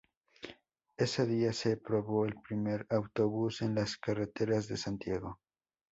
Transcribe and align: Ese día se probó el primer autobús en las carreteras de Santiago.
Ese 0.97 1.27
día 1.27 1.53
se 1.53 1.77
probó 1.77 2.25
el 2.25 2.33
primer 2.41 2.87
autobús 2.89 3.61
en 3.61 3.75
las 3.75 3.97
carreteras 3.97 4.67
de 4.67 4.75
Santiago. 4.77 5.37